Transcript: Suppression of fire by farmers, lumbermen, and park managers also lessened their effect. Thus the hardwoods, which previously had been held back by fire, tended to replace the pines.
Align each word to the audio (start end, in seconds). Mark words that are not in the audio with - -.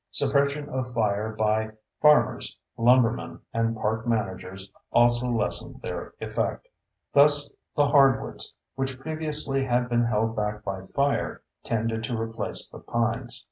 Suppression 0.09 0.67
of 0.67 0.91
fire 0.93 1.31
by 1.37 1.73
farmers, 2.01 2.57
lumbermen, 2.75 3.39
and 3.53 3.75
park 3.75 4.07
managers 4.07 4.71
also 4.91 5.27
lessened 5.27 5.79
their 5.83 6.15
effect. 6.19 6.67
Thus 7.13 7.53
the 7.75 7.85
hardwoods, 7.85 8.57
which 8.73 8.99
previously 8.99 9.63
had 9.63 9.89
been 9.89 10.05
held 10.05 10.35
back 10.35 10.63
by 10.63 10.81
fire, 10.81 11.43
tended 11.63 12.03
to 12.05 12.19
replace 12.19 12.67
the 12.67 12.79
pines. 12.79 13.39